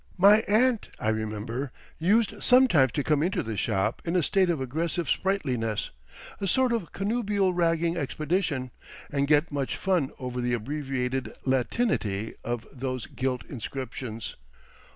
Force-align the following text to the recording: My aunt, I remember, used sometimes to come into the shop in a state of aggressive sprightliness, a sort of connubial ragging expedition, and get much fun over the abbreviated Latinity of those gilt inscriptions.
My 0.17 0.37
aunt, 0.47 0.89
I 0.99 1.09
remember, 1.09 1.71
used 1.99 2.41
sometimes 2.41 2.91
to 2.93 3.03
come 3.03 3.21
into 3.21 3.43
the 3.43 3.55
shop 3.55 4.01
in 4.03 4.15
a 4.15 4.23
state 4.23 4.49
of 4.49 4.59
aggressive 4.59 5.07
sprightliness, 5.07 5.91
a 6.39 6.47
sort 6.47 6.73
of 6.73 6.91
connubial 6.91 7.53
ragging 7.53 7.97
expedition, 7.97 8.71
and 9.11 9.27
get 9.27 9.51
much 9.51 9.77
fun 9.77 10.09
over 10.17 10.41
the 10.41 10.55
abbreviated 10.55 11.33
Latinity 11.45 12.33
of 12.43 12.67
those 12.73 13.05
gilt 13.05 13.43
inscriptions. 13.47 14.37